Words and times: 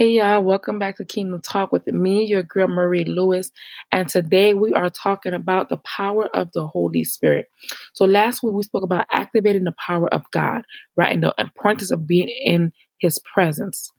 Hey 0.00 0.12
y'all, 0.12 0.42
welcome 0.42 0.78
back 0.78 0.96
to 0.96 1.04
Kingdom 1.04 1.42
Talk 1.42 1.72
with 1.72 1.86
me, 1.86 2.24
your 2.24 2.42
girl 2.42 2.68
Marie 2.68 3.04
Lewis. 3.04 3.50
And 3.92 4.08
today 4.08 4.54
we 4.54 4.72
are 4.72 4.88
talking 4.88 5.34
about 5.34 5.68
the 5.68 5.76
power 5.76 6.34
of 6.34 6.50
the 6.52 6.66
Holy 6.66 7.04
Spirit. 7.04 7.48
So 7.92 8.06
last 8.06 8.42
week 8.42 8.54
we 8.54 8.62
spoke 8.62 8.82
about 8.82 9.04
activating 9.12 9.64
the 9.64 9.74
power 9.86 10.08
of 10.08 10.22
God, 10.30 10.62
right? 10.96 11.12
And 11.12 11.22
the 11.22 11.34
importance 11.36 11.90
of 11.90 12.06
being 12.06 12.30
in 12.30 12.72
his 12.96 13.18
presence. 13.34 13.92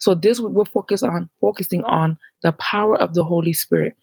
So 0.00 0.16
this 0.16 0.40
week 0.40 0.50
we're 0.50 0.64
focus 0.64 1.04
on 1.04 1.30
focusing 1.40 1.84
on 1.84 2.18
the 2.42 2.50
power 2.54 3.00
of 3.00 3.14
the 3.14 3.22
Holy 3.22 3.52
Spirit. 3.52 3.94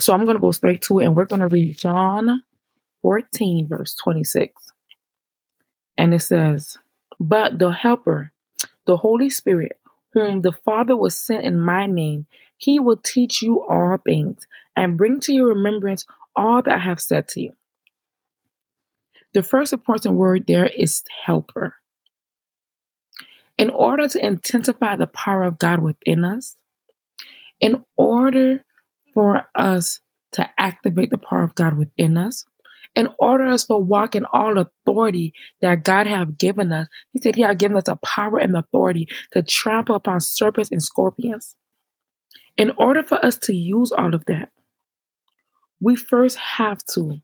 So 0.00 0.12
I'm 0.12 0.26
gonna 0.26 0.40
go 0.40 0.50
straight 0.50 0.82
to 0.82 0.98
it 0.98 1.04
and 1.04 1.14
we're 1.14 1.26
gonna 1.26 1.46
read 1.46 1.78
John 1.78 2.42
14, 3.02 3.68
verse 3.68 3.94
26. 4.02 4.52
And 5.96 6.12
it 6.12 6.22
says, 6.22 6.76
But 7.20 7.60
the 7.60 7.70
helper, 7.70 8.32
the 8.86 8.96
Holy 8.96 9.30
Spirit, 9.30 9.78
whom 10.16 10.40
the 10.40 10.52
Father 10.52 10.96
will 10.96 11.10
send 11.10 11.44
in 11.44 11.60
my 11.60 11.84
name, 11.86 12.26
he 12.56 12.80
will 12.80 12.96
teach 12.96 13.42
you 13.42 13.62
all 13.68 13.98
things 13.98 14.46
and 14.74 14.96
bring 14.96 15.20
to 15.20 15.32
your 15.34 15.48
remembrance 15.48 16.06
all 16.34 16.62
that 16.62 16.74
I 16.74 16.78
have 16.78 17.00
said 17.00 17.28
to 17.28 17.42
you. 17.42 17.52
The 19.34 19.42
first 19.42 19.74
important 19.74 20.14
word 20.14 20.46
there 20.46 20.68
is 20.68 21.02
helper. 21.26 21.74
In 23.58 23.68
order 23.68 24.08
to 24.08 24.26
intensify 24.26 24.96
the 24.96 25.06
power 25.06 25.42
of 25.42 25.58
God 25.58 25.80
within 25.80 26.24
us, 26.24 26.56
in 27.60 27.84
order 27.98 28.64
for 29.12 29.50
us 29.54 30.00
to 30.32 30.48
activate 30.56 31.10
the 31.10 31.18
power 31.18 31.42
of 31.42 31.54
God 31.54 31.76
within 31.76 32.16
us, 32.16 32.46
in 32.96 33.08
order 33.18 33.44
for 33.44 33.52
us 33.52 33.66
to 33.66 33.76
walk 33.76 34.16
in 34.16 34.24
all 34.32 34.58
authority 34.58 35.34
that 35.60 35.84
God 35.84 36.06
have 36.06 36.38
given 36.38 36.72
us. 36.72 36.88
He 37.12 37.20
said 37.20 37.36
he 37.36 37.42
had 37.42 37.58
given 37.58 37.76
us 37.76 37.88
a 37.88 37.96
power 37.96 38.38
and 38.38 38.56
authority 38.56 39.06
to 39.32 39.42
trample 39.42 39.94
upon 39.94 40.20
serpents 40.20 40.70
and 40.72 40.82
scorpions. 40.82 41.54
In 42.56 42.72
order 42.78 43.02
for 43.02 43.24
us 43.24 43.36
to 43.40 43.54
use 43.54 43.92
all 43.92 44.14
of 44.14 44.24
that, 44.24 44.48
we 45.78 45.94
first 45.94 46.38
have 46.38 46.82
to 46.86 47.20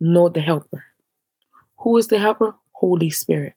know 0.00 0.28
the 0.28 0.40
helper. 0.40 0.84
Who 1.78 1.96
is 1.96 2.08
the 2.08 2.18
helper? 2.18 2.56
Holy 2.72 3.10
Spirit. 3.10 3.54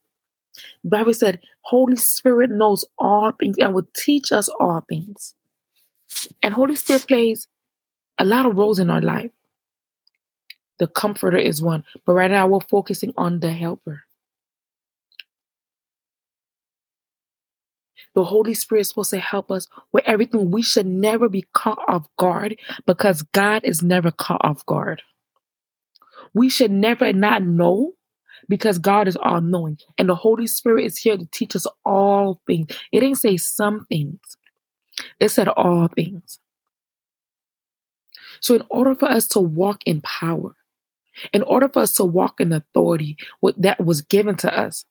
The 0.84 0.90
Bible 0.90 1.14
said, 1.16 1.40
Holy 1.62 1.95
Spirit 1.95 2.52
knows 2.52 2.86
all 3.00 3.31
things 3.31 3.58
and 3.58 3.73
will 3.73 3.88
teach 3.95 4.31
us 4.31 4.50
all 4.59 4.84
things. 4.88 5.34
And 6.44 6.53
Holy 6.53 6.75
Spirit 6.75 7.08
plays 7.08 7.47
a 8.20 8.25
lot 8.25 8.45
of 8.45 8.56
roles 8.56 8.78
in 8.78 8.92
our 8.92 9.02
life. 9.02 9.31
The 10.82 10.88
comforter 10.88 11.38
is 11.38 11.62
one. 11.62 11.84
But 12.08 12.14
right 12.14 12.32
now 12.32 12.48
we're 12.48 12.60
focusing 12.62 13.14
on 13.16 13.40
the 13.40 13.54
helper. 13.54 14.02
The 18.16 18.24
Holy 18.24 18.56
Spirit 18.56 18.82
is 18.82 18.90
supposed 18.90 19.12
to 19.12 19.20
help 19.20 19.52
us 19.52 19.68
with 19.92 20.04
everything. 20.08 20.50
We 20.50 20.64
should 20.64 20.88
never 20.88 21.30
be 21.30 21.46
caught 21.54 21.78
off 21.88 22.08
guard 22.18 22.58
because 22.88 23.22
God 23.22 23.62
is 23.64 23.84
never 23.84 24.09
caught 24.09 24.44
off 24.44 24.66
guard. 24.66 25.04
We 26.34 26.50
should 26.50 26.72
never 26.72 27.14
not 27.14 27.44
know 27.44 27.92
because 28.50 28.80
God 28.80 29.08
is 29.08 29.16
all 29.18 29.40
knowing. 29.40 29.78
And 30.00 30.09
the 30.09 30.16
Holy 30.16 30.48
Spirit 30.48 30.86
is 30.86 30.98
here 30.98 31.16
to 31.16 31.28
teach 31.32 31.56
us 31.56 31.68
all 31.86 32.42
things. 32.48 32.76
It 32.92 33.02
didn't 33.02 33.20
say 33.20 33.38
some 33.38 33.86
things, 33.86 34.20
it 35.20 35.30
said 35.30 35.48
all 35.48 35.90
things. 35.90 36.40
So, 38.40 38.56
in 38.56 38.64
order 38.72 38.96
for 38.96 39.08
us 39.08 39.28
to 39.30 39.40
walk 39.40 39.84
in 39.86 40.02
power, 40.02 40.56
in 41.34 41.44
order 41.44 41.70
for 41.70 41.81
us 41.81 41.94
to 41.95 42.04
walk 42.04 42.40
in 42.40 42.54
authority 42.54 43.17
that 43.58 43.84
was 43.84 44.02
given 44.02 44.36
to 44.38 44.58
us, 44.58 44.86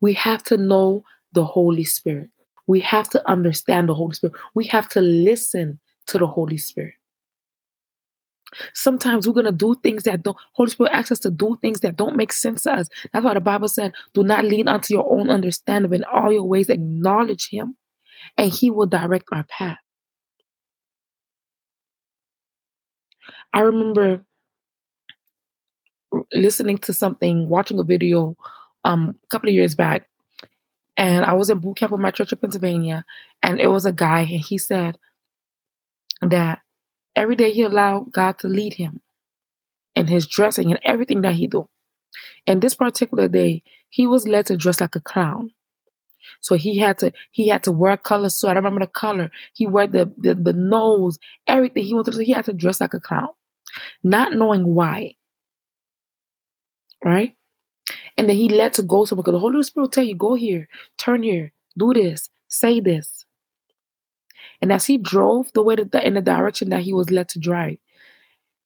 we 0.00 0.14
have 0.14 0.42
to 0.44 0.56
know 0.56 1.04
the 1.32 1.44
Holy 1.44 1.84
Spirit. 1.84 2.30
We 2.66 2.80
have 2.80 3.08
to 3.10 3.30
understand 3.30 3.88
the 3.88 3.94
Holy 3.94 4.14
Spirit. 4.14 4.36
We 4.54 4.66
have 4.66 4.88
to 4.90 5.00
listen 5.00 5.80
to 6.06 6.18
the 6.18 6.26
Holy 6.26 6.58
Spirit. 6.58 6.94
Sometimes 8.72 9.26
we're 9.26 9.34
going 9.34 9.46
to 9.46 9.52
do 9.52 9.74
things 9.82 10.04
that 10.04 10.22
don't, 10.22 10.36
Holy 10.52 10.70
Spirit 10.70 10.92
asks 10.92 11.12
us 11.12 11.18
to 11.20 11.30
do 11.30 11.58
things 11.60 11.80
that 11.80 11.96
don't 11.96 12.16
make 12.16 12.32
sense 12.32 12.62
to 12.62 12.72
us. 12.72 12.88
That's 13.12 13.24
why 13.24 13.34
the 13.34 13.40
Bible 13.40 13.68
said, 13.68 13.92
do 14.12 14.22
not 14.22 14.44
lean 14.44 14.68
onto 14.68 14.94
your 14.94 15.10
own 15.12 15.28
understanding, 15.28 15.92
in 15.92 16.04
all 16.04 16.32
your 16.32 16.44
ways 16.44 16.68
acknowledge 16.68 17.48
Him, 17.50 17.76
and 18.36 18.52
He 18.52 18.70
will 18.70 18.86
direct 18.86 19.24
our 19.32 19.44
path. 19.44 19.78
I 23.52 23.60
remember 23.60 24.24
listening 26.32 26.78
to 26.78 26.92
something, 26.92 27.48
watching 27.48 27.78
a 27.78 27.84
video 27.84 28.36
um, 28.84 29.16
a 29.24 29.26
couple 29.28 29.48
of 29.48 29.54
years 29.54 29.74
back, 29.74 30.08
and 30.96 31.24
I 31.24 31.32
was 31.32 31.50
in 31.50 31.58
boot 31.58 31.76
camp 31.76 31.92
with 31.92 32.00
my 32.00 32.10
church 32.10 32.32
in 32.32 32.38
Pennsylvania, 32.38 33.04
and 33.42 33.60
it 33.60 33.68
was 33.68 33.86
a 33.86 33.92
guy, 33.92 34.20
and 34.20 34.40
he 34.40 34.58
said 34.58 34.98
that 36.22 36.60
every 37.16 37.36
day 37.36 37.52
he 37.52 37.62
allowed 37.62 38.12
God 38.12 38.38
to 38.40 38.48
lead 38.48 38.74
him 38.74 39.00
in 39.94 40.06
his 40.06 40.26
dressing 40.26 40.70
and 40.70 40.80
everything 40.84 41.22
that 41.22 41.34
he 41.34 41.46
do. 41.46 41.68
And 42.46 42.60
this 42.60 42.74
particular 42.74 43.28
day, 43.28 43.62
he 43.90 44.06
was 44.06 44.26
led 44.26 44.46
to 44.46 44.56
dress 44.56 44.80
like 44.80 44.96
a 44.96 45.00
clown. 45.00 45.50
So 46.40 46.56
he 46.56 46.78
had 46.78 46.98
to 46.98 47.12
he 47.32 47.48
had 47.48 47.62
to 47.64 47.72
wear 47.72 47.96
color 47.96 48.28
suit. 48.28 48.48
I 48.48 48.54
don't 48.54 48.64
remember 48.64 48.86
the 48.86 48.90
color. 48.90 49.30
He 49.54 49.66
wore 49.66 49.86
the, 49.86 50.12
the 50.16 50.34
the 50.34 50.52
nose, 50.52 51.18
everything. 51.46 51.84
He 51.84 51.94
wanted 51.94 52.14
to, 52.14 52.24
he 52.24 52.32
had 52.32 52.44
to 52.46 52.52
dress 52.52 52.80
like 52.80 52.94
a 52.94 53.00
clown, 53.00 53.28
not 54.02 54.32
knowing 54.32 54.74
why 54.74 55.14
right? 57.04 57.34
And 58.16 58.28
then 58.28 58.36
he 58.36 58.48
led 58.48 58.72
to 58.74 58.82
go 58.82 59.04
somewhere 59.04 59.22
because 59.22 59.34
the 59.34 59.40
Holy 59.40 59.62
Spirit 59.62 59.84
will 59.84 59.90
tell 59.90 60.04
you, 60.04 60.14
go 60.14 60.34
here, 60.34 60.68
turn 60.98 61.22
here, 61.22 61.52
do 61.76 61.92
this, 61.92 62.30
say 62.48 62.80
this. 62.80 63.24
And 64.62 64.72
as 64.72 64.86
he 64.86 64.98
drove 64.98 65.52
the 65.52 65.62
way 65.62 65.76
to, 65.76 66.06
in 66.06 66.14
the 66.14 66.22
direction 66.22 66.70
that 66.70 66.82
he 66.82 66.92
was 66.92 67.10
led 67.10 67.28
to 67.30 67.38
drive, 67.38 67.76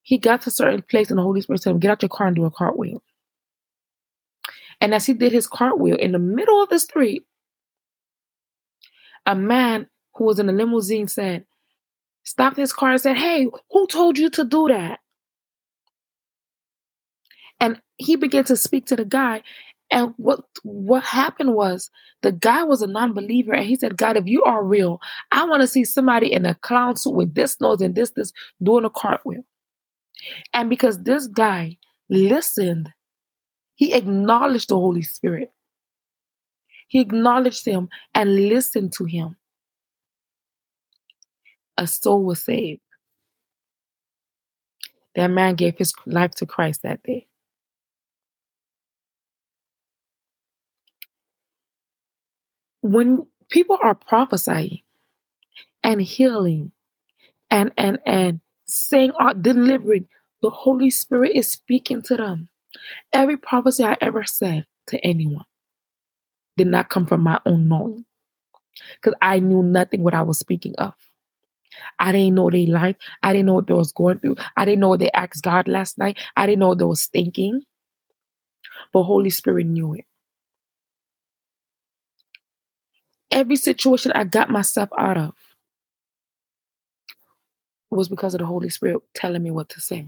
he 0.02 0.18
got 0.18 0.42
to 0.42 0.48
a 0.48 0.52
certain 0.52 0.82
place 0.82 1.10
and 1.10 1.18
the 1.18 1.22
Holy 1.22 1.40
Spirit 1.40 1.62
said, 1.62 1.80
Get 1.80 1.90
out 1.90 2.02
your 2.02 2.08
car 2.08 2.28
and 2.28 2.36
do 2.36 2.44
a 2.44 2.50
cartwheel. 2.50 3.02
And 4.80 4.94
as 4.94 5.06
he 5.06 5.12
did 5.12 5.32
his 5.32 5.46
cartwheel 5.46 5.96
in 5.96 6.12
the 6.12 6.18
middle 6.18 6.62
of 6.62 6.68
the 6.68 6.78
street, 6.78 7.24
a 9.26 9.34
man 9.34 9.88
who 10.14 10.24
was 10.24 10.38
in 10.38 10.48
a 10.48 10.52
limousine 10.52 11.08
said, 11.08 11.44
stopped 12.24 12.56
his 12.56 12.72
car 12.72 12.92
and 12.92 13.00
said, 13.00 13.16
Hey, 13.16 13.48
who 13.70 13.86
told 13.86 14.18
you 14.18 14.30
to 14.30 14.44
do 14.44 14.68
that? 14.68 15.00
And 17.60 17.80
he 17.98 18.16
began 18.16 18.44
to 18.44 18.56
speak 18.56 18.86
to 18.86 18.96
the 18.96 19.04
guy. 19.04 19.42
And 19.90 20.14
what 20.18 20.40
what 20.64 21.02
happened 21.04 21.54
was 21.54 21.90
the 22.22 22.32
guy 22.32 22.64
was 22.64 22.82
a 22.82 22.86
non-believer, 22.86 23.54
and 23.54 23.66
he 23.66 23.76
said, 23.76 23.96
"God, 23.96 24.16
if 24.16 24.26
you 24.26 24.42
are 24.44 24.64
real, 24.64 25.00
I 25.32 25.44
want 25.44 25.62
to 25.62 25.68
see 25.68 25.84
somebody 25.84 26.32
in 26.32 26.46
a 26.46 26.54
clown 26.56 26.96
suit 26.96 27.14
with 27.14 27.34
this 27.34 27.60
nose 27.60 27.80
and 27.80 27.94
this 27.94 28.10
this 28.10 28.32
doing 28.62 28.84
a 28.84 28.90
cartwheel." 28.90 29.44
And 30.52 30.68
because 30.68 31.02
this 31.04 31.26
guy 31.28 31.78
listened, 32.10 32.92
he 33.76 33.94
acknowledged 33.94 34.68
the 34.68 34.76
Holy 34.76 35.02
Spirit. 35.02 35.52
He 36.88 37.00
acknowledged 37.00 37.64
him 37.64 37.88
and 38.14 38.48
listened 38.48 38.92
to 38.94 39.04
him. 39.04 39.36
A 41.78 41.86
soul 41.86 42.24
was 42.24 42.42
saved. 42.42 42.80
That 45.14 45.28
man 45.28 45.54
gave 45.54 45.78
his 45.78 45.94
life 46.06 46.32
to 46.36 46.46
Christ 46.46 46.82
that 46.82 47.02
day. 47.04 47.27
When 52.92 53.26
people 53.50 53.78
are 53.82 53.94
prophesying 53.94 54.80
and 55.84 56.02
healing 56.02 56.72
and 57.50 57.72
and 57.78 57.98
and 58.06 58.40
saying 58.66 59.12
or 59.20 59.34
delivering, 59.34 60.08
the 60.42 60.50
Holy 60.50 60.90
Spirit 60.90 61.32
is 61.34 61.50
speaking 61.50 62.02
to 62.02 62.16
them. 62.16 62.48
Every 63.12 63.36
prophecy 63.38 63.84
I 63.84 63.96
ever 64.00 64.24
said 64.24 64.66
to 64.88 64.98
anyone 65.06 65.46
did 66.58 66.68
not 66.68 66.90
come 66.90 67.06
from 67.06 67.22
my 67.22 67.40
own 67.46 67.68
knowing. 67.68 68.04
Because 68.88 69.14
I 69.22 69.40
knew 69.40 69.62
nothing 69.62 70.02
what 70.04 70.14
I 70.14 70.22
was 70.22 70.38
speaking 70.38 70.74
of. 70.78 70.94
I 72.00 72.12
didn't 72.12 72.36
know 72.36 72.50
their 72.50 72.66
life. 72.68 72.96
I 73.22 73.32
didn't 73.32 73.46
know 73.46 73.54
what 73.54 73.68
they 73.68 73.74
was 73.74 73.92
going 73.92 74.20
through. 74.20 74.36
I 74.56 74.66
didn't 74.66 74.80
know 74.80 74.90
what 74.90 75.00
they 75.00 75.10
asked 75.12 75.44
God 75.44 75.68
last 75.68 75.98
night. 75.98 76.18
I 76.36 76.46
didn't 76.46 76.60
know 76.60 76.70
what 76.70 76.78
they 76.78 76.84
was 76.86 77.06
thinking. 77.06 77.62
But 78.92 79.04
Holy 79.04 79.30
Spirit 79.30 79.66
knew 79.68 79.94
it. 79.94 80.06
Every 83.30 83.56
situation 83.56 84.12
I 84.12 84.24
got 84.24 84.50
myself 84.50 84.88
out 84.98 85.16
of 85.18 85.34
was 87.90 88.08
because 88.08 88.34
of 88.34 88.40
the 88.40 88.46
Holy 88.46 88.68
Spirit 88.68 89.02
telling 89.14 89.42
me 89.42 89.50
what 89.50 89.68
to 89.70 89.80
say. 89.80 90.06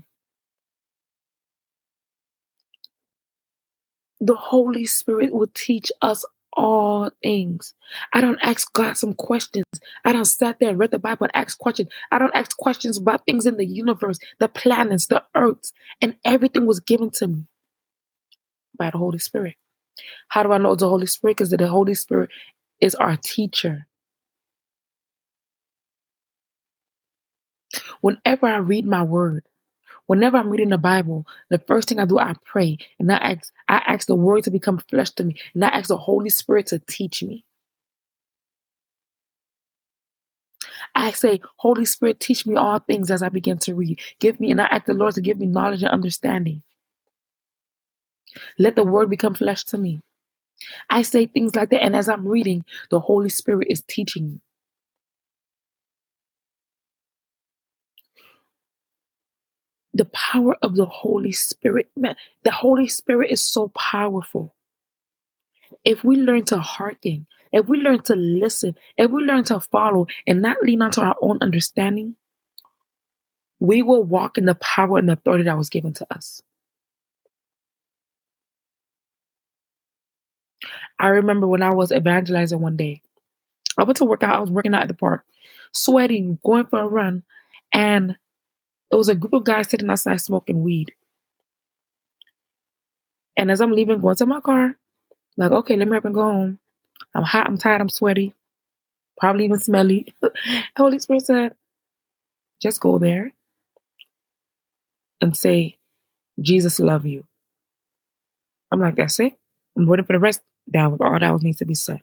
The 4.21 4.35
Holy 4.35 4.85
Spirit 4.87 5.33
will 5.33 5.49
teach 5.55 5.91
us 6.03 6.25
all 6.55 7.11
things. 7.23 7.75
I 8.13 8.21
don't 8.21 8.39
ask 8.43 8.73
God 8.73 8.97
some 8.97 9.15
questions. 9.15 9.65
I 10.05 10.13
don't 10.13 10.25
sat 10.27 10.59
there 10.59 10.71
and 10.71 10.79
read 10.79 10.91
the 10.91 10.99
Bible 10.99 11.25
and 11.25 11.37
ask 11.37 11.59
questions. 11.59 11.89
I 12.11 12.19
don't 12.19 12.35
ask 12.35 12.57
questions 12.59 12.99
about 12.99 13.25
things 13.25 13.47
in 13.47 13.57
the 13.57 13.65
universe, 13.65 14.19
the 14.41 14.49
planets, 14.49 15.07
the 15.07 15.23
earths, 15.35 15.73
and 16.03 16.17
everything 16.25 16.67
was 16.67 16.81
given 16.81 17.11
to 17.13 17.29
me 17.29 17.45
by 18.79 18.91
the 18.91 18.99
Holy 18.99 19.19
Spirit. 19.19 19.55
How 20.29 20.43
do 20.43 20.53
I 20.53 20.59
know 20.59 20.73
it's 20.73 20.83
the 20.83 20.89
Holy 20.89 21.07
Spirit? 21.07 21.37
Because 21.37 21.51
the 21.51 21.69
Holy 21.69 21.95
Spirit 21.95 22.31
is 22.81 22.95
our 22.97 23.17
teacher. 23.17 23.87
Whenever 28.01 28.47
I 28.47 28.59
read 28.59 28.87
my 28.87 29.03
word, 29.03 29.45
whenever 30.07 30.39
I'm 30.39 30.51
reading 30.51 30.71
the 30.71 30.79
Bible, 30.79 31.27
the 31.51 31.59
first 31.59 31.89
thing 31.89 31.99
I 31.99 32.05
do, 32.07 32.19
I 32.19 32.35
pray 32.45 32.79
and 32.99 33.13
I 33.13 33.17
ask, 33.17 33.53
I 33.69 33.83
ask 33.87 34.07
the 34.07 34.17
word 34.17 34.45
to 34.45 34.51
become 34.51 34.79
flesh 34.91 35.11
to 35.13 35.25
me, 35.25 35.37
and 35.55 35.65
I 35.65 35.69
ask 35.69 35.89
the 35.89 35.99
Holy 35.99 36.31
Spirit 36.31 36.69
to 36.69 36.81
teach 36.81 37.23
me. 37.23 37.45
I 40.95 41.13
say, 41.13 41.41
Holy 41.57 41.85
Spirit, 41.87 42.21
teach 42.21 42.47
me 42.47 42.57
all 42.57 42.81
things 42.81 43.11
as 43.11 43.23
I 43.23 43.31
begin 43.31 43.59
to 43.61 43.75
read. 43.75 44.01
Give 44.21 44.41
me, 44.41 44.51
and 44.51 44.61
I 44.61 44.67
ask 44.67 44.87
the 44.87 44.95
Lord 44.95 45.15
to 45.15 45.23
give 45.23 45.39
me 45.39 45.47
knowledge 45.47 45.83
and 45.83 45.93
understanding. 45.93 46.63
Let 48.59 48.77
the 48.77 48.85
word 48.85 49.11
become 49.11 49.35
flesh 49.35 49.65
to 49.67 49.79
me. 49.79 50.01
I 50.91 51.03
say 51.03 51.27
things 51.27 51.55
like 51.55 51.71
that, 51.71 51.83
and 51.83 51.97
as 51.97 52.09
I'm 52.09 52.27
reading, 52.27 52.65
the 52.91 53.01
Holy 53.01 53.29
Spirit 53.29 53.69
is 53.71 53.83
teaching 53.83 54.29
me. 54.29 54.41
The 59.95 60.05
power 60.07 60.57
of 60.63 60.77
the 60.77 60.87
Holy 60.87 61.33
Spirit, 61.33 61.91
man, 61.97 62.17
the 62.45 62.53
Holy 62.53 62.89
Spirit 62.89 63.31
is 63.31 63.41
so 63.43 63.69
powerful. 63.69 64.55
If 65.85 66.05
we 66.05 66.17
learn 66.17 66.45
to 66.47 66.59
hearken, 66.59 67.27
if 67.53 67.67
we 67.67 67.79
learn 67.79 68.03
to 68.05 68.15
listen, 68.17 68.77
if 68.97 69.11
we 69.11 69.25
learn 69.25 69.45
to 69.45 69.61
follow 69.61 70.07
and 70.27 70.43
not 70.43 70.63
lean 70.63 70.83
onto 70.83 71.01
our 71.01 71.17
own 71.21 71.39
understanding, 71.41 72.17
we 73.59 73.83
will 73.83 74.05
walk 74.05 74.39
in 74.39 74.47
the 74.47 74.55
power 74.57 74.99
and 74.99 75.11
authority 75.11 75.45
that 75.45 75.59
was 75.59 75.69
given 75.71 75.93
to 75.95 76.07
us. 76.15 76.43
I 81.01 81.09
remember 81.09 81.49
when 81.49 81.63
I 81.63 81.75
was 81.75 81.93
evangelizing 81.93 82.61
one 82.61 82.77
day, 82.77 83.03
I 83.79 83.85
went 83.85 83.99
to 83.99 84.05
work 84.07 84.23
out. 84.23 84.37
I 84.37 84.41
was 84.41 84.51
working 84.51 84.75
out 84.75 84.83
at 84.83 84.89
the 84.89 84.95
park, 84.95 85.25
sweating, 85.73 86.39
going 86.45 86.67
for 86.67 86.81
a 86.81 86.89
run, 86.89 87.25
and 87.75 88.17
it 88.93 88.97
was 88.97 89.09
a 89.09 89.15
group 89.15 89.33
of 89.33 89.45
guys 89.45 89.69
sitting 89.71 89.91
outside 89.91 90.21
smoking 90.21 90.63
weed. 90.63 90.93
And 93.37 93.51
as 93.51 93.61
I'm 93.61 93.73
leaving, 93.73 94.01
going 94.01 94.17
to 94.17 94.27
my 94.27 94.41
car, 94.41 94.77
like, 95.37 95.53
okay, 95.53 95.77
let 95.77 95.89
me 95.89 95.97
up 95.97 96.05
and 96.05 96.15
go 96.15 96.23
home. 96.23 96.59
I'm 97.15 97.25
hot, 97.25 97.47
I'm 97.47 97.59
tired, 97.59 97.81
I'm 97.81 97.89
sweaty, 97.89 98.35
probably 99.19 99.45
even 99.47 99.59
smelly. 99.61 100.15
Holy 100.77 100.99
Spirit 100.99 101.27
said, 101.27 101.55
just 102.63 102.81
go 102.81 102.99
there 102.99 103.33
and 105.21 105.37
say, 105.37 105.79
Jesus 106.41 106.81
love 106.81 107.07
you. 107.07 107.25
I'm 108.73 108.81
like, 108.81 108.97
that's 108.97 109.21
it. 109.21 109.35
I'm 109.77 109.87
waiting 109.87 110.07
for 110.07 110.15
the 110.15 110.21
rest 110.21 110.41
down 110.73 110.93
with 110.93 111.01
all 111.01 111.19
that 111.19 111.43
needs 111.43 111.59
to 111.59 111.65
be 111.67 111.75
said. 111.75 112.01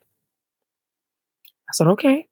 I 1.68 1.72
said, 1.72 1.88
okay. 1.88 2.26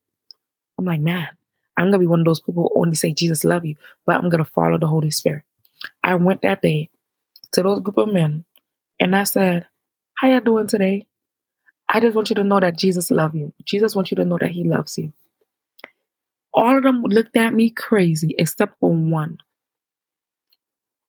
I'm 0.79 0.85
like, 0.85 1.01
man, 1.01 1.29
I'm 1.77 1.87
gonna 1.87 1.99
be 1.99 2.07
one 2.07 2.21
of 2.21 2.27
those 2.27 2.41
people 2.41 2.65
who 2.75 2.81
only 2.81 2.95
say 2.97 3.13
Jesus 3.13 3.45
love 3.45 3.65
you, 3.65 3.77
but 4.07 4.17
I'm 4.17 4.29
gonna 4.29 4.45
follow 4.45 4.79
the 4.79 4.87
Holy 4.87 5.11
Spirit. 5.11 5.43
I 6.03 6.15
went 6.15 6.43
that 6.43 6.63
day 6.63 6.91
to 7.53 7.63
those 7.63 7.81
group 7.81 7.99
of 7.99 8.13
men 8.13 8.45
and 9.01 9.15
I 9.15 9.25
said, 9.25 9.67
How 10.15 10.29
you 10.29 10.41
doing 10.41 10.67
today? 10.67 11.07
I 11.89 12.01
just 12.01 12.15
want 12.17 12.31
you 12.31 12.37
to 12.37 12.45
know 12.45 12.61
that 12.61 12.77
Jesus 12.77 13.11
love 13.11 13.35
you. 13.35 13.53
Jesus 13.65 13.95
wants 13.95 14.11
you 14.11 14.17
to 14.17 14.25
know 14.25 14.39
that 14.41 14.51
he 14.51 14.65
loves 14.65 14.99
you. 14.99 15.13
All 16.53 16.77
of 16.77 16.83
them 16.83 17.03
looked 17.03 17.37
at 17.37 17.55
me 17.55 17.71
crazy 17.71 18.35
except 18.39 18.79
for 18.81 18.91
one. 18.93 19.39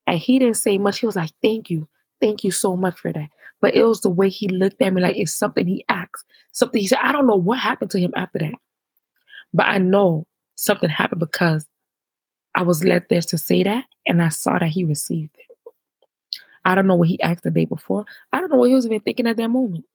And 0.06 0.20
he 0.20 0.40
didn't 0.40 0.58
say 0.58 0.78
much. 0.78 1.00
He 1.00 1.06
was 1.06 1.16
like, 1.16 1.32
Thank 1.42 1.70
you. 1.70 1.88
Thank 2.19 2.44
you 2.44 2.52
so 2.52 2.75
much 2.75 3.00
for 3.00 3.12
that. 3.14 3.30
But 3.62 3.75
it 3.75 3.84
was 3.84 4.02
the 4.02 4.10
way 4.10 4.30
he 4.30 4.48
looked 4.48 4.81
at 4.81 4.94
me 4.94 5.02
like 5.02 5.18
it's 5.18 5.34
something 5.34 5.66
he 5.68 5.86
asked. 5.90 6.25
Something 6.52 6.81
he 6.81 6.88
said. 6.88 7.00
I 7.02 7.12
don't 7.12 7.28
know 7.28 7.36
what 7.36 7.60
happened 7.60 7.92
to 7.92 8.00
him 8.00 8.14
after 8.16 8.40
that. 8.40 8.54
But 9.54 9.68
I 9.68 9.78
know 9.78 10.25
something 10.56 10.90
happened 10.90 11.19
because 11.19 11.66
I 12.56 12.64
was 12.64 12.84
led 12.84 13.06
there 13.10 13.22
to 13.22 13.38
say 13.38 13.64
that 13.64 13.86
and 14.06 14.22
I 14.22 14.30
saw 14.30 14.58
that 14.58 14.69
he 14.69 14.84
received 14.84 15.36
it. 15.38 15.74
I 16.66 16.75
don't 16.75 16.88
know 16.88 16.96
what 16.96 17.08
he 17.08 17.22
asked 17.22 17.44
the 17.44 17.52
day 17.52 17.66
before. 17.66 18.06
I 18.34 18.40
don't 18.40 18.52
know 18.52 18.58
what 18.58 18.69
he 18.69 18.75
was 18.75 18.86
even 18.86 19.00
thinking 19.00 19.28
at 19.28 19.38
that 19.38 19.48
moment. 19.48 19.86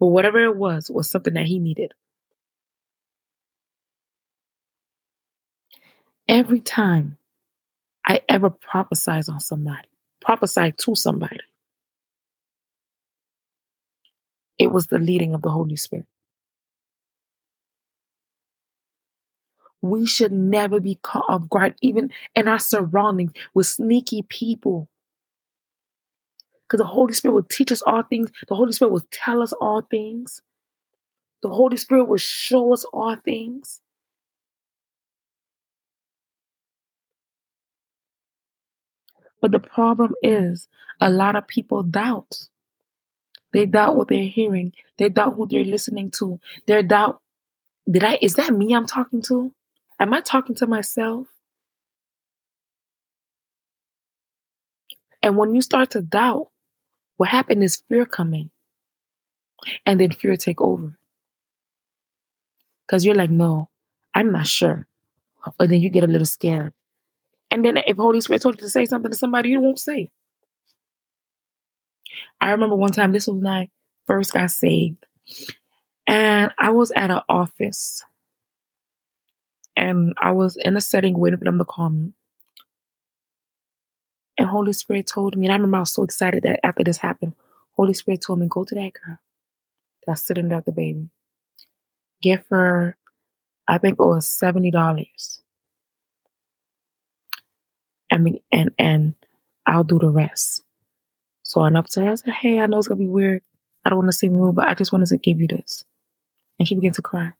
But 0.00 0.08
whatever 0.08 0.42
it 0.42 0.56
was, 0.56 0.90
was 0.90 1.10
something 1.10 1.34
that 1.34 1.46
he 1.46 1.58
needed. 1.58 1.92
Every 6.28 6.60
time 6.60 7.18
I 8.06 8.20
ever 8.28 8.50
prophesied 8.50 9.28
on 9.28 9.40
somebody, 9.40 9.88
prophesied 10.20 10.78
to 10.78 10.94
somebody, 10.94 11.40
it 14.58 14.68
was 14.72 14.88
the 14.88 14.98
leading 14.98 15.34
of 15.34 15.42
the 15.42 15.50
Holy 15.50 15.76
Spirit. 15.76 16.06
We 19.82 20.06
should 20.06 20.32
never 20.32 20.80
be 20.80 20.96
caught 21.02 21.26
off 21.28 21.48
guard, 21.48 21.74
even 21.82 22.10
in 22.34 22.48
our 22.48 22.58
surroundings, 22.58 23.32
with 23.54 23.66
sneaky 23.66 24.22
people. 24.22 24.88
Because 26.64 26.78
the 26.78 26.86
Holy 26.86 27.14
Spirit 27.14 27.34
will 27.34 27.42
teach 27.44 27.70
us 27.70 27.82
all 27.82 28.02
things. 28.02 28.30
The 28.48 28.56
Holy 28.56 28.72
Spirit 28.72 28.92
will 28.92 29.06
tell 29.12 29.42
us 29.42 29.52
all 29.54 29.82
things. 29.82 30.42
The 31.42 31.50
Holy 31.50 31.76
Spirit 31.76 32.04
will 32.06 32.16
show 32.18 32.72
us 32.72 32.84
all 32.92 33.16
things. 33.16 33.80
But 39.40 39.52
the 39.52 39.60
problem 39.60 40.14
is 40.22 40.68
a 41.00 41.10
lot 41.10 41.36
of 41.36 41.46
people 41.46 41.82
doubt. 41.82 42.48
They 43.52 43.66
doubt 43.66 43.96
what 43.96 44.08
they're 44.08 44.24
hearing. 44.24 44.72
They 44.98 45.08
doubt 45.08 45.34
who 45.34 45.46
they're 45.46 45.64
listening 45.64 46.10
to. 46.12 46.40
They 46.66 46.82
doubt, 46.82 47.20
did 47.90 48.04
I, 48.04 48.18
is 48.20 48.34
that 48.34 48.52
me 48.52 48.74
I'm 48.74 48.86
talking 48.86 49.22
to? 49.22 49.52
Am 49.98 50.12
I 50.12 50.20
talking 50.20 50.54
to 50.56 50.66
myself? 50.66 51.26
And 55.22 55.36
when 55.36 55.54
you 55.54 55.62
start 55.62 55.90
to 55.90 56.02
doubt, 56.02 56.48
what 57.16 57.30
happened 57.30 57.64
is 57.64 57.82
fear 57.88 58.04
coming. 58.04 58.50
And 59.84 59.98
then 59.98 60.12
fear 60.12 60.36
take 60.36 60.60
over. 60.60 60.98
Because 62.86 63.04
you're 63.04 63.14
like, 63.14 63.30
no, 63.30 63.68
I'm 64.14 64.30
not 64.30 64.46
sure. 64.46 64.86
And 65.58 65.70
then 65.70 65.80
you 65.80 65.88
get 65.88 66.04
a 66.04 66.08
little 66.08 66.26
scared. 66.26 66.72
And 67.50 67.64
then 67.64 67.78
if 67.78 67.96
Holy 67.96 68.20
Spirit 68.20 68.42
told 68.42 68.56
you 68.56 68.62
to 68.62 68.70
say 68.70 68.86
something 68.86 69.10
to 69.10 69.16
somebody, 69.16 69.50
you 69.50 69.60
won't 69.60 69.80
say. 69.80 70.10
I 72.40 72.52
remember 72.52 72.76
one 72.76 72.92
time, 72.92 73.12
this 73.12 73.26
was 73.26 73.36
when 73.36 73.46
I 73.46 73.70
first 74.06 74.32
got 74.34 74.50
saved. 74.50 75.06
And 76.06 76.52
I 76.58 76.70
was 76.70 76.92
at 76.92 77.10
an 77.10 77.22
office 77.28 78.04
and 79.76 80.14
I 80.18 80.32
was 80.32 80.56
in 80.56 80.76
a 80.76 80.80
setting 80.80 81.18
waiting 81.18 81.38
for 81.38 81.44
them 81.46 81.58
to 81.58 81.64
call 81.64 81.90
me. 81.90 82.12
And 84.38 84.48
Holy 84.48 84.72
Spirit 84.72 85.06
told 85.06 85.36
me, 85.36 85.46
and 85.46 85.52
I 85.52 85.56
remember 85.56 85.78
I 85.78 85.80
was 85.80 85.92
so 85.92 86.02
excited 86.04 86.42
that 86.44 86.60
after 86.64 86.84
this 86.84 86.98
happened, 86.98 87.34
Holy 87.72 87.94
Spirit 87.94 88.22
told 88.26 88.40
me, 88.40 88.46
go 88.48 88.64
to 88.64 88.74
that 88.74 88.92
girl 88.94 89.18
that's 90.06 90.22
sitting 90.22 90.48
there 90.48 90.58
at 90.58 90.66
the 90.66 90.72
baby. 90.72 91.08
Give 92.22 92.44
her, 92.50 92.96
I 93.68 93.78
think 93.78 93.94
it 94.00 94.04
was 94.04 94.28
seventy 94.28 94.70
dollars. 94.70 95.40
I 98.16 98.18
mean, 98.18 98.40
and 98.50 98.70
and 98.78 99.14
I'll 99.66 99.84
do 99.84 99.98
the 99.98 100.08
rest. 100.08 100.62
So 101.42 101.60
I 101.60 101.64
went 101.64 101.76
up 101.76 101.86
to 101.88 102.00
her. 102.00 102.12
I 102.12 102.14
said, 102.14 102.32
"Hey, 102.32 102.60
I 102.60 102.66
know 102.66 102.78
it's 102.78 102.88
gonna 102.88 102.98
be 102.98 103.06
weird. 103.06 103.42
I 103.84 103.90
don't 103.90 103.98
want 103.98 104.08
to 104.08 104.16
seem 104.16 104.34
rude, 104.34 104.54
but 104.54 104.66
I 104.66 104.72
just 104.72 104.90
wanted 104.90 105.08
to 105.08 105.18
give 105.18 105.38
you 105.38 105.46
this." 105.46 105.84
And 106.58 106.66
she 106.66 106.74
began 106.74 106.94
to 106.94 107.02
cry. 107.02 107.32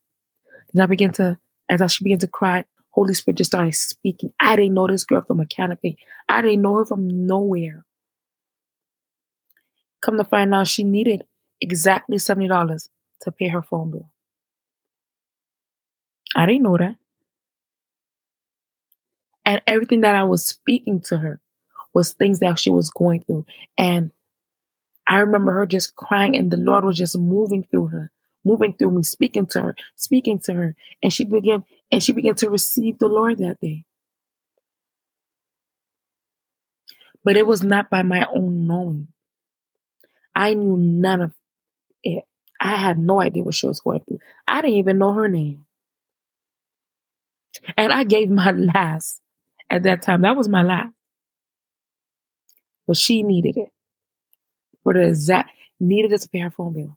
And 0.75 0.83
I 0.83 0.85
began 0.85 1.13
to 1.15 1.39
as 1.71 1.81
I 1.81 1.87
she 1.87 2.05
began 2.05 2.19
to 2.19 2.29
cry, 2.29 2.67
Holy 2.91 3.15
Spirit 3.15 3.39
just 3.39 3.53
started 3.53 3.75
speaking. 3.75 4.35
I 4.39 4.55
didn't 4.55 4.75
know 4.75 4.87
this 4.87 5.05
girl 5.05 5.23
from 5.23 5.41
a 5.41 5.47
canopy. 5.47 5.97
I 6.29 6.43
didn't 6.43 6.61
know 6.61 6.77
her 6.77 6.85
from 6.85 7.27
nowhere. 7.27 7.87
Come 10.03 10.19
to 10.19 10.25
find 10.25 10.55
out, 10.55 10.69
she 10.69 10.85
needed 10.85 11.25
exactly 11.63 12.19
$70 12.19 12.91
to 13.23 13.33
pay 13.33 13.49
her 13.49 13.63
phone 13.63 13.93
bill. 13.93 14.11
I 16.37 16.45
didn't 16.45 16.65
know 16.65 16.77
that. 16.77 16.97
And 19.47 19.63
everything 19.67 20.03
that 20.03 20.15
I 20.15 20.25
was 20.25 20.45
speaking 20.45 21.01
to 21.03 21.17
her 21.17 21.41
was 21.95 22.13
things 22.13 22.41
that 22.41 22.59
she 22.59 22.69
was 22.69 22.91
going 22.91 23.23
through. 23.23 23.47
And 23.79 24.11
I 25.09 25.21
remember 25.21 25.53
her 25.53 25.65
just 25.65 25.97
crying, 25.97 26.37
and 26.37 26.51
the 26.51 26.59
Lord 26.59 26.85
was 26.85 26.99
just 26.99 27.17
moving 27.17 27.65
through 27.71 27.87
her 27.87 28.11
moving 28.47 28.73
through 28.73 28.93
me, 28.93 29.03
speaking 29.03 29.45
to 29.45 29.61
her, 29.61 29.77
speaking 29.97 30.39
to 30.39 30.55
her. 30.55 30.77
And 31.03 31.13
she 31.13 31.25
began 31.25 31.65
and 31.91 32.03
she 32.03 32.13
began 32.13 32.37
to 32.37 32.49
receive 32.49 32.99
the 32.99 33.09
Lord 33.09 33.39
that 33.39 33.61
day. 33.61 33.85
But 37.25 37.37
it 37.37 37.47
was 37.47 37.63
not 37.63 37.91
by 37.91 38.03
my 38.03 38.25
own 38.33 38.67
knowing. 38.67 39.09
I 40.35 40.55
knew 40.55 40.77
none 40.77 41.23
of 41.23 41.33
it. 42.05 42.25
I 42.61 42.77
had 42.77 42.99
no 42.99 43.21
idea 43.21 43.43
what 43.43 43.55
she 43.55 43.67
was 43.67 43.81
going 43.81 44.01
through. 44.01 44.21
I 44.47 44.63
didn't 44.63 44.77
even 44.77 44.99
know 44.99 45.13
her 45.13 45.29
name. 45.29 45.67
And 47.77 47.93
I 47.93 48.05
gave 48.05 48.31
my 48.31 48.51
last 48.75 49.21
at 49.71 49.83
that 49.85 50.03
time. 50.03 50.23
That 50.23 50.37
was 50.37 50.49
my 50.49 50.63
last. 50.63 50.93
But 52.87 52.97
she 52.97 53.23
needed 53.23 53.57
it. 53.57 53.69
For 54.83 54.95
the 54.95 55.09
exact 55.09 55.51
needed 55.81 56.13
it 56.13 56.21
to 56.23 56.29
pay 56.29 56.39
her 56.39 56.51
phone 56.51 56.73
bill. 56.73 56.97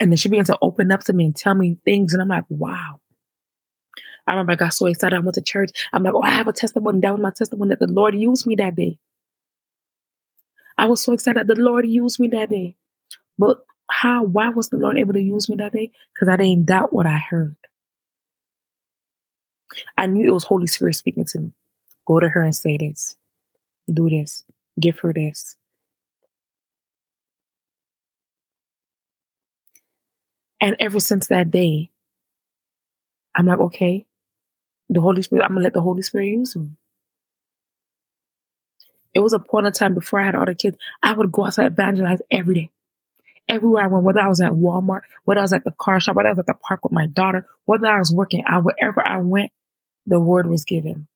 And 0.00 0.10
then 0.10 0.16
she 0.16 0.28
began 0.28 0.44
to 0.46 0.58
open 0.62 0.90
up 0.90 1.04
to 1.04 1.12
me 1.12 1.26
and 1.26 1.36
tell 1.36 1.54
me 1.54 1.76
things. 1.84 2.12
And 2.12 2.22
I'm 2.22 2.28
like, 2.28 2.44
wow. 2.48 3.00
I 4.26 4.32
remember 4.32 4.52
I 4.52 4.56
got 4.56 4.74
so 4.74 4.86
excited. 4.86 5.16
I 5.16 5.20
went 5.20 5.34
to 5.36 5.42
church. 5.42 5.70
I'm 5.92 6.02
like, 6.02 6.14
oh, 6.14 6.22
I 6.22 6.30
have 6.30 6.48
a 6.48 6.52
testimony. 6.52 7.00
That 7.00 7.12
was 7.12 7.20
my 7.20 7.30
testimony 7.30 7.70
that 7.70 7.78
the 7.78 7.86
Lord 7.86 8.14
used 8.14 8.46
me 8.46 8.56
that 8.56 8.74
day. 8.74 8.98
I 10.76 10.86
was 10.86 11.00
so 11.00 11.12
excited 11.12 11.46
that 11.46 11.54
the 11.54 11.60
Lord 11.60 11.86
used 11.86 12.20
me 12.20 12.28
that 12.28 12.50
day. 12.50 12.76
But 13.38 13.64
how, 13.90 14.24
why 14.24 14.48
was 14.50 14.68
the 14.68 14.76
Lord 14.76 14.98
able 14.98 15.14
to 15.14 15.22
use 15.22 15.48
me 15.48 15.56
that 15.56 15.72
day? 15.72 15.90
Because 16.14 16.28
I 16.28 16.36
didn't 16.36 16.66
doubt 16.66 16.92
what 16.92 17.06
I 17.06 17.16
heard. 17.16 17.56
I 19.96 20.06
knew 20.06 20.28
it 20.28 20.34
was 20.34 20.44
Holy 20.44 20.66
Spirit 20.66 20.94
speaking 20.94 21.24
to 21.26 21.40
me. 21.40 21.52
Go 22.06 22.20
to 22.20 22.28
her 22.28 22.42
and 22.42 22.56
say 22.56 22.76
this, 22.76 23.16
do 23.92 24.08
this, 24.10 24.44
give 24.80 24.98
her 25.00 25.12
this. 25.12 25.56
And 30.60 30.76
ever 30.80 31.00
since 31.00 31.28
that 31.28 31.50
day, 31.50 31.90
I'm 33.34 33.46
like, 33.46 33.60
okay, 33.60 34.06
the 34.88 35.00
Holy 35.00 35.22
Spirit, 35.22 35.44
I'm 35.44 35.50
gonna 35.50 35.62
let 35.62 35.74
the 35.74 35.82
Holy 35.82 36.02
Spirit 36.02 36.28
use 36.28 36.56
me. 36.56 36.70
It 39.14 39.20
was 39.20 39.32
a 39.32 39.38
point 39.38 39.66
of 39.66 39.74
time 39.74 39.94
before 39.94 40.20
I 40.20 40.26
had 40.26 40.34
the 40.34 40.54
kids, 40.54 40.76
I 41.02 41.12
would 41.12 41.32
go 41.32 41.46
outside 41.46 41.66
evangelize 41.66 42.20
every 42.30 42.54
day. 42.54 42.70
Everywhere 43.48 43.84
I 43.84 43.86
went, 43.86 44.04
whether 44.04 44.20
I 44.20 44.28
was 44.28 44.40
at 44.40 44.52
Walmart, 44.52 45.02
whether 45.24 45.40
I 45.40 45.44
was 45.44 45.52
at 45.54 45.64
the 45.64 45.72
car 45.72 46.00
shop, 46.00 46.16
whether 46.16 46.28
I 46.28 46.32
was 46.32 46.40
at 46.40 46.46
the 46.46 46.54
park 46.54 46.84
with 46.84 46.92
my 46.92 47.06
daughter, 47.06 47.46
whether 47.64 47.86
I 47.86 47.98
was 47.98 48.12
working 48.12 48.44
out, 48.46 48.64
wherever 48.64 49.06
I 49.06 49.18
went, 49.18 49.52
the 50.08 50.20
word 50.20 50.48
was 50.48 50.64
given. 50.64 51.08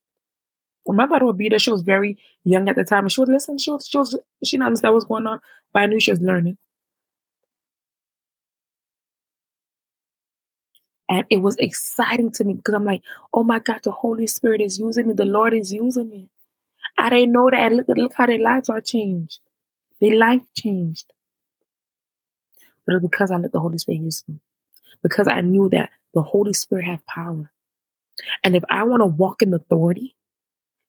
my 0.87 1.07
daughter 1.07 1.25
would 1.25 1.37
be 1.39 1.49
there. 1.49 1.59
She 1.59 1.71
was 1.71 1.83
very 1.83 2.17
young 2.45 2.69
at 2.69 2.77
the 2.77 2.85
time, 2.85 3.05
and 3.05 3.13
she 3.13 3.21
would 3.21 3.29
listen. 3.29 3.57
She 3.59 3.71
was, 3.71 3.87
she 3.87 3.97
was, 3.99 4.17
she 4.43 4.57
didn't 4.57 4.67
understand 4.67 4.95
what's 4.95 5.05
going 5.07 5.27
on, 5.27 5.41
but 5.73 5.83
I 5.83 5.87
knew 5.87 5.99
she 6.01 6.11
was 6.11 6.21
learning. 6.21 6.57
And 11.09 11.25
it 11.29 11.37
was 11.37 11.57
exciting 11.57 12.31
to 12.33 12.45
me 12.45 12.55
because 12.55 12.75
I'm 12.75 12.85
like, 12.85 13.03
oh 13.33 13.43
my 13.43 13.59
God, 13.59 13.81
the 13.83 13.91
Holy 13.91 14.27
Spirit 14.27 14.61
is 14.61 14.79
using 14.79 15.07
me. 15.07 15.13
The 15.15 15.25
Lord 15.25 15.53
is 15.53 15.73
using 15.73 16.09
me. 16.09 16.29
I 16.97 17.09
didn't 17.11 17.33
know 17.33 17.49
that. 17.51 17.73
Look, 17.73 17.87
look 17.89 18.13
how 18.15 18.27
their 18.27 18.39
lives 18.39 18.69
are 18.69 18.81
changed. 18.81 19.39
Their 20.01 20.17
life 20.17 20.43
changed. 20.57 21.13
But 22.85 22.93
it 22.93 23.03
was 23.03 23.11
because 23.11 23.31
I 23.31 23.37
let 23.37 23.53
the 23.53 23.61
Holy 23.61 23.79
Spirit 23.79 24.01
use 24.01 24.25
me. 24.27 24.39
Because 25.03 25.29
I 25.29 25.41
knew 25.41 25.69
that 25.71 25.91
the 26.15 26.23
Holy 26.23 26.53
Spirit 26.53 26.85
had 26.85 27.05
power. 27.07 27.52
And 28.43 28.55
if 28.55 28.63
I 28.69 28.83
want 28.83 29.01
to 29.01 29.07
walk 29.07 29.41
in 29.41 29.53
authority, 29.53 30.15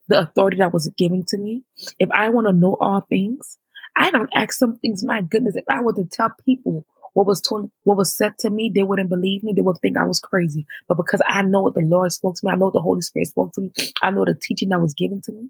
the 0.08 0.20
authority 0.20 0.58
that 0.58 0.72
was 0.72 0.88
given 0.98 1.24
to 1.28 1.38
me, 1.38 1.62
if 1.98 2.10
I 2.12 2.28
want 2.28 2.46
to 2.46 2.52
know 2.52 2.76
all 2.80 3.00
things, 3.02 3.58
I 3.96 4.10
don't 4.10 4.30
ask 4.34 4.52
some 4.54 4.76
things. 4.78 5.04
My 5.04 5.22
goodness, 5.22 5.56
if 5.56 5.64
I 5.68 5.80
were 5.80 5.92
to 5.94 6.04
tell 6.04 6.30
people 6.44 6.84
what 7.14 7.26
was 7.26 7.40
told, 7.40 7.70
what 7.84 7.96
was 7.96 8.14
said 8.14 8.36
to 8.38 8.50
me, 8.50 8.70
they 8.74 8.82
wouldn't 8.82 9.08
believe 9.08 9.44
me. 9.44 9.52
They 9.52 9.62
would 9.62 9.78
think 9.78 9.96
I 9.96 10.04
was 10.04 10.20
crazy. 10.20 10.66
But 10.88 10.96
because 10.96 11.22
I 11.26 11.42
know 11.42 11.62
what 11.62 11.74
the 11.74 11.80
Lord 11.80 12.12
spoke 12.12 12.34
to 12.36 12.46
me, 12.46 12.52
I 12.52 12.56
know 12.56 12.66
what 12.66 12.74
the 12.74 12.80
Holy 12.82 13.02
Spirit 13.02 13.28
spoke 13.28 13.52
to 13.54 13.62
me, 13.62 13.72
I 14.02 14.10
know 14.10 14.24
the 14.24 14.34
teaching 14.34 14.70
that 14.70 14.80
was 14.80 14.94
given 14.94 15.22
to 15.22 15.32
me. 15.32 15.48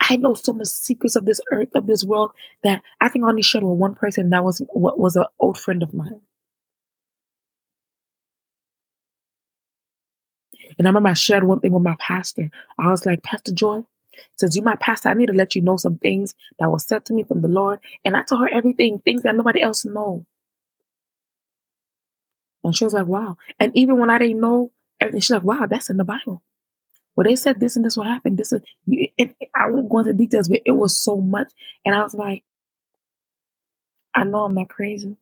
I 0.00 0.16
know 0.16 0.34
so 0.34 0.52
much 0.52 0.68
secrets 0.68 1.16
of 1.16 1.26
this 1.26 1.40
earth, 1.52 1.68
of 1.74 1.86
this 1.86 2.04
world, 2.04 2.30
that 2.62 2.82
I 3.00 3.08
can 3.08 3.24
only 3.24 3.42
share 3.42 3.60
with 3.60 3.78
one 3.78 3.94
person. 3.94 4.30
That 4.30 4.44
was 4.44 4.62
what 4.72 4.98
was 4.98 5.16
an 5.16 5.24
old 5.40 5.58
friend 5.58 5.82
of 5.82 5.92
mine. 5.92 6.20
And 10.78 10.86
I 10.86 10.90
remember 10.90 11.10
I 11.10 11.14
shared 11.14 11.44
one 11.44 11.60
thing 11.60 11.72
with 11.72 11.82
my 11.82 11.96
pastor. 11.98 12.50
I 12.78 12.90
was 12.90 13.06
like, 13.06 13.22
Pastor 13.22 13.52
Joy, 13.52 13.84
says, 14.38 14.56
You 14.56 14.62
my 14.62 14.76
pastor, 14.76 15.10
I 15.10 15.14
need 15.14 15.26
to 15.26 15.32
let 15.32 15.54
you 15.54 15.62
know 15.62 15.76
some 15.76 15.98
things 15.98 16.34
that 16.58 16.70
was 16.70 16.86
said 16.86 17.04
to 17.06 17.14
me 17.14 17.24
from 17.24 17.42
the 17.42 17.48
Lord. 17.48 17.80
And 18.04 18.16
I 18.16 18.22
told 18.22 18.42
her 18.42 18.48
everything, 18.52 19.00
things 19.00 19.22
that 19.22 19.36
nobody 19.36 19.62
else 19.62 19.84
know. 19.84 20.26
And 22.64 22.76
she 22.76 22.84
was 22.84 22.94
like, 22.94 23.06
Wow. 23.06 23.38
And 23.60 23.76
even 23.76 23.98
when 23.98 24.10
I 24.10 24.18
didn't 24.18 24.40
know 24.40 24.72
everything, 25.00 25.20
she's 25.20 25.30
like, 25.30 25.44
Wow, 25.44 25.66
that's 25.68 25.90
in 25.90 25.96
the 25.98 26.04
Bible. 26.04 26.42
Well, 27.16 27.24
they 27.24 27.36
said 27.36 27.60
this 27.60 27.76
and 27.76 27.84
this 27.84 27.96
will 27.96 28.04
happen. 28.04 28.36
This 28.36 28.52
is 28.52 28.62
it, 28.88 29.36
I 29.54 29.70
won't 29.70 29.88
go 29.90 29.98
into 30.00 30.14
details, 30.14 30.48
but 30.48 30.62
it 30.64 30.72
was 30.72 30.96
so 30.96 31.16
much. 31.18 31.52
And 31.84 31.94
I 31.94 32.02
was 32.02 32.14
like, 32.14 32.44
I 34.14 34.24
know 34.24 34.44
I'm 34.44 34.54
not 34.54 34.68
crazy. 34.68 35.16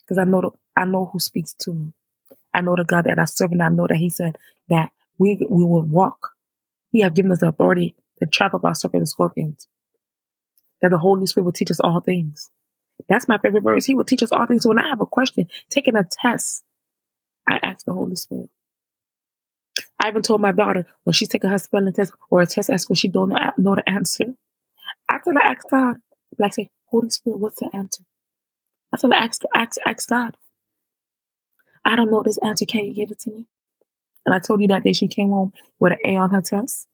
Because 0.00 0.18
I 0.18 0.24
know 0.24 0.40
the, 0.42 0.50
I 0.76 0.84
know 0.84 1.10
who 1.12 1.20
speaks 1.20 1.54
to 1.60 1.72
me. 1.74 1.92
I 2.54 2.60
know 2.60 2.76
the 2.76 2.84
God 2.84 3.04
that 3.06 3.18
I 3.18 3.24
serve, 3.24 3.52
and 3.52 3.62
I 3.62 3.68
know 3.68 3.86
that 3.86 3.96
He 3.96 4.10
said 4.10 4.38
that 4.68 4.90
we 5.18 5.38
we 5.48 5.64
will 5.64 5.82
walk. 5.82 6.30
He 6.90 7.00
have 7.00 7.14
given 7.14 7.32
us 7.32 7.40
the 7.40 7.48
authority 7.48 7.94
to 8.20 8.26
trample 8.26 8.58
about 8.58 8.76
serpents 8.76 9.00
and 9.00 9.08
scorpions. 9.08 9.68
That 10.82 10.90
the 10.90 10.98
Holy 10.98 11.26
Spirit 11.26 11.44
will 11.44 11.52
teach 11.52 11.70
us 11.70 11.80
all 11.80 12.00
things. 12.00 12.50
That's 13.08 13.28
my 13.28 13.38
favorite 13.38 13.62
verse. 13.64 13.84
He 13.86 13.94
will 13.94 14.04
teach 14.04 14.22
us 14.22 14.32
all 14.32 14.46
things. 14.46 14.62
So 14.64 14.70
when 14.70 14.78
I 14.78 14.88
have 14.88 15.00
a 15.00 15.06
question, 15.06 15.48
taking 15.70 15.96
a 15.96 16.04
test, 16.04 16.64
I 17.48 17.58
ask 17.62 17.84
the 17.86 17.92
Holy 17.92 18.16
Spirit. 18.16 18.50
I 20.00 20.08
even 20.08 20.22
told 20.22 20.40
my 20.40 20.52
daughter 20.52 20.86
when 21.04 21.14
she's 21.14 21.28
taking 21.28 21.50
her 21.50 21.58
spelling 21.58 21.92
test 21.92 22.12
or 22.30 22.42
a 22.42 22.46
test 22.46 22.70
ask 22.70 22.88
when 22.88 22.96
she 22.96 23.08
don't 23.08 23.30
know, 23.30 23.74
the 23.76 23.88
answer. 23.88 24.34
I 25.08 25.18
tell 25.24 25.34
her 25.34 25.42
ask 25.42 25.68
God. 25.70 25.96
Like 26.38 26.54
say, 26.54 26.70
Holy 26.86 27.10
Spirit, 27.10 27.38
what's 27.38 27.60
the 27.60 27.70
answer? 27.74 28.04
I 28.92 28.96
tell 28.96 29.10
her 29.10 29.16
ask, 29.16 29.42
ask, 29.54 29.78
ask 29.86 30.08
God. 30.08 30.36
I 31.84 31.96
don't 31.96 32.10
know 32.10 32.22
this 32.22 32.38
answer. 32.38 32.64
Can 32.64 32.84
you 32.84 32.94
give 32.94 33.10
it 33.10 33.20
to 33.20 33.30
me? 33.30 33.46
And 34.24 34.34
I 34.34 34.38
told 34.38 34.60
you 34.60 34.68
that 34.68 34.84
day 34.84 34.92
she 34.92 35.08
came 35.08 35.30
home 35.30 35.52
with 35.80 35.92
an 35.92 35.98
A 36.04 36.16
on 36.16 36.30
her 36.30 36.40
test. 36.40 36.86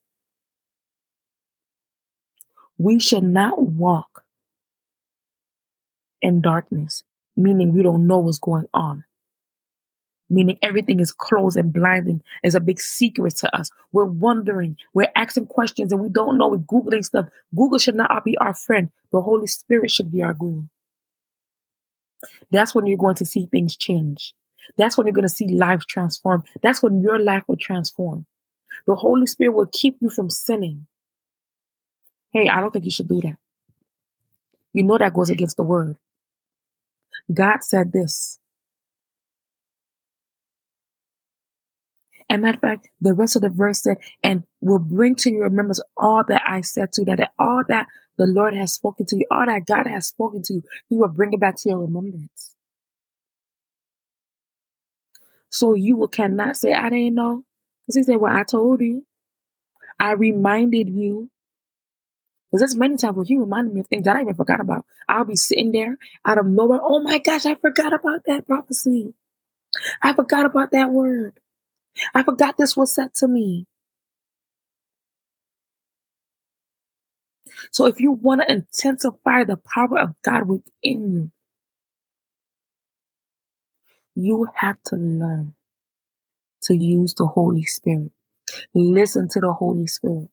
We 2.77 2.99
should 2.99 3.23
not 3.23 3.61
walk 3.61 4.23
in 6.21 6.41
darkness, 6.41 7.03
meaning 7.35 7.73
we 7.73 7.83
don't 7.83 8.07
know 8.07 8.19
what's 8.19 8.39
going 8.39 8.67
on. 8.73 9.03
Meaning 10.31 10.59
everything 10.61 10.99
is 10.99 11.11
closed 11.11 11.57
and 11.57 11.73
blinding 11.73 12.21
is 12.43 12.55
a 12.55 12.59
big 12.59 12.79
secret 12.79 13.35
to 13.37 13.55
us. 13.55 13.71
We're 13.91 14.05
wondering, 14.05 14.77
we're 14.93 15.11
asking 15.15 15.47
questions 15.47 15.91
and 15.91 16.01
we 16.01 16.09
don't 16.09 16.37
know. 16.37 16.49
We're 16.49 16.57
Googling 16.57 17.03
stuff. 17.03 17.27
Google 17.55 17.79
should 17.79 17.95
not 17.95 18.23
be 18.23 18.37
our 18.37 18.53
friend. 18.53 18.91
The 19.11 19.21
Holy 19.21 19.47
Spirit 19.47 19.89
should 19.91 20.11
be 20.11 20.21
our 20.21 20.33
Google. 20.33 20.69
That's 22.51 22.75
when 22.75 22.85
you're 22.85 22.97
going 22.97 23.15
to 23.15 23.25
see 23.25 23.47
things 23.47 23.75
change. 23.75 24.33
That's 24.77 24.97
when 24.97 25.07
you're 25.07 25.13
going 25.13 25.23
to 25.23 25.29
see 25.29 25.47
life 25.47 25.81
transform. 25.87 26.43
That's 26.61 26.81
when 26.81 27.01
your 27.01 27.19
life 27.19 27.43
will 27.47 27.57
transform. 27.57 28.25
The 28.87 28.95
Holy 28.95 29.27
Spirit 29.27 29.51
will 29.53 29.69
keep 29.71 29.97
you 30.01 30.09
from 30.09 30.29
sinning. 30.29 30.87
Hey, 32.31 32.47
I 32.49 32.61
don't 32.61 32.71
think 32.71 32.85
you 32.85 32.91
should 32.91 33.09
do 33.09 33.21
that. 33.21 33.37
You 34.73 34.83
know 34.83 34.97
that 34.97 35.13
goes 35.13 35.29
against 35.29 35.57
the 35.57 35.63
word. 35.63 35.97
God 37.33 37.63
said 37.63 37.91
this. 37.91 38.39
And 42.29 42.43
matter 42.43 42.57
of 42.57 42.61
fact, 42.61 42.89
the 43.01 43.13
rest 43.13 43.35
of 43.35 43.41
the 43.41 43.49
verse 43.49 43.81
said, 43.81 43.97
and 44.23 44.43
will 44.61 44.79
bring 44.79 45.15
to 45.15 45.31
your 45.31 45.45
remembrance 45.45 45.81
all 45.97 46.23
that 46.27 46.43
I 46.45 46.61
said 46.61 46.93
to 46.93 47.01
you, 47.01 47.05
that 47.15 47.31
all 47.39 47.63
that 47.67 47.87
the 48.17 48.27
Lord 48.27 48.53
has 48.53 48.73
spoken 48.73 49.07
to 49.07 49.17
you, 49.17 49.25
all 49.31 49.47
that 49.47 49.65
God 49.65 49.87
has 49.87 50.07
spoken 50.07 50.43
to 50.43 50.53
you, 50.55 50.63
He 50.89 50.95
will 50.95 51.07
bring 51.07 51.33
it 51.33 51.39
back 51.39 51.55
to 51.57 51.69
your 51.69 51.79
remembrance. 51.79 52.48
So 55.49 55.73
you 55.73 56.07
cannot 56.11 56.57
say, 56.57 56.73
I 56.73 56.89
didn't 56.89 57.15
know. 57.15 57.43
Because 57.85 57.95
he 57.97 58.03
said, 58.03 58.17
Well, 58.17 58.35
I 58.35 58.43
told 58.43 58.81
you. 58.81 59.05
I 59.99 60.11
reminded 60.13 60.89
you. 60.89 61.29
Because 62.51 62.61
there's 62.61 62.75
many 62.75 62.97
times 62.97 63.17
when 63.17 63.25
he 63.27 63.37
reminded 63.37 63.73
me 63.73 63.81
of 63.81 63.87
things 63.87 64.05
that 64.05 64.15
I 64.15 64.21
even 64.21 64.33
forgot 64.33 64.59
about. 64.59 64.85
I'll 65.07 65.25
be 65.25 65.35
sitting 65.35 65.71
there 65.71 65.97
out 66.25 66.39
of 66.39 66.47
nowhere. 66.47 66.79
Oh 66.81 66.99
my 66.99 67.19
gosh, 67.19 67.45
I 67.45 67.55
forgot 67.55 67.93
about 67.93 68.21
that 68.25 68.47
prophecy. 68.47 69.13
I 70.01 70.13
forgot 70.13 70.45
about 70.45 70.71
that 70.71 70.91
word. 70.91 71.39
I 72.13 72.23
forgot 72.23 72.57
this 72.57 72.77
was 72.77 72.93
said 72.93 73.13
to 73.15 73.27
me. 73.27 73.67
So 77.71 77.85
if 77.85 77.99
you 77.99 78.11
want 78.13 78.41
to 78.41 78.51
intensify 78.51 79.43
the 79.43 79.57
power 79.57 79.99
of 79.99 80.15
God 80.23 80.47
within 80.47 81.13
you, 81.13 81.31
you 84.23 84.47
have 84.55 84.77
to 84.87 84.97
learn 84.97 85.55
to 86.63 86.75
use 86.75 87.13
the 87.15 87.27
Holy 87.27 87.63
Spirit. 87.65 88.11
Listen 88.75 89.29
to 89.29 89.41
the 89.41 89.53
Holy 89.53 89.87
Spirit. 89.87 90.29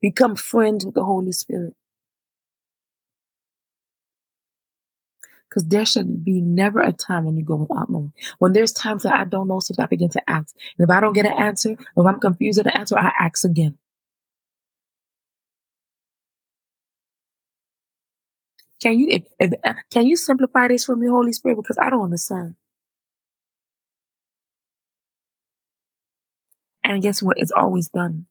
Become 0.00 0.36
friends 0.36 0.86
with 0.86 0.94
the 0.94 1.04
Holy 1.04 1.32
Spirit. 1.32 1.74
Because 5.48 5.66
there 5.66 5.86
should 5.86 6.24
be 6.24 6.40
never 6.40 6.80
a 6.80 6.92
time 6.92 7.24
when 7.24 7.36
you 7.36 7.44
go 7.44 7.56
without 7.56 7.90
knowing. 7.90 8.12
When 8.38 8.52
there's 8.52 8.72
times 8.72 9.04
that 9.04 9.14
I 9.14 9.24
don't 9.24 9.48
know 9.48 9.60
stuff, 9.60 9.78
I 9.80 9.86
begin 9.86 10.10
to 10.10 10.30
ask. 10.30 10.54
And 10.78 10.88
if 10.88 10.94
I 10.96 11.00
don't 11.00 11.14
get 11.14 11.26
an 11.26 11.32
answer, 11.34 11.72
if 11.72 12.06
I'm 12.06 12.20
confused 12.20 12.58
at 12.60 12.66
the 12.66 12.76
answer, 12.76 12.98
I 12.98 13.12
ask 13.20 13.44
again. 13.44 13.78
Can 18.84 19.00
you 19.00 19.24
can 19.92 20.06
you 20.06 20.16
simplify 20.16 20.68
this 20.68 20.86
for 20.86 20.96
me, 20.96 21.08
Holy 21.08 21.34
Spirit? 21.34 21.56
Because 21.58 21.78
I 21.78 21.90
don't 21.90 22.04
understand. 22.04 22.56
And 26.84 27.02
guess 27.02 27.22
what? 27.22 27.38
It's 27.38 27.52
always 27.52 27.88
done. 27.88 28.26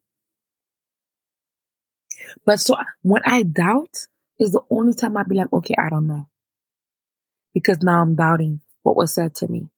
But 2.45 2.59
so 2.59 2.77
when 3.03 3.21
I 3.25 3.43
doubt, 3.43 4.07
is 4.39 4.51
the 4.53 4.61
only 4.71 4.93
time 4.93 5.17
I'd 5.17 5.29
be 5.29 5.35
like, 5.35 5.53
okay, 5.53 5.75
I 5.79 5.89
don't 5.89 6.07
know. 6.07 6.27
Because 7.53 7.81
now 7.83 8.01
I'm 8.01 8.15
doubting 8.15 8.61
what 8.83 8.97
was 8.97 9.13
said 9.13 9.35
to 9.37 9.47
me. 9.49 9.69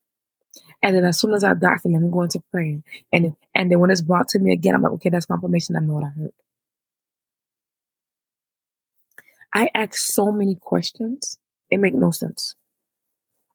And 0.84 0.96
then 0.96 1.06
as 1.06 1.20
soon 1.20 1.34
as 1.34 1.44
I 1.44 1.54
doubt 1.56 1.82
feeling, 1.82 1.98
I'm 1.98 2.12
going 2.12 2.30
to 2.30 2.44
pray. 2.52 2.84
And 3.14 3.36
and 3.56 3.72
then 3.72 3.80
when 3.80 3.92
it's 3.92 4.02
brought 4.02 4.30
to 4.30 4.40
me 4.40 4.54
again, 4.54 4.76
I'm 4.76 4.84
like, 4.84 4.94
okay, 4.94 5.10
that's 5.10 5.28
confirmation. 5.28 5.76
I 5.78 5.82
know 5.82 5.96
what 5.96 6.06
I 6.06 6.10
heard. 6.10 6.45
I 9.56 9.70
ask 9.74 9.96
so 9.96 10.34
many 10.34 10.56
questions. 10.56 11.40
It 11.72 11.80
make 11.80 11.94
no 11.96 12.12
sense. 12.12 12.56